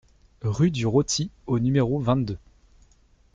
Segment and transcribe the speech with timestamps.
[0.45, 2.39] Rue du Roty au numéro vingt-deux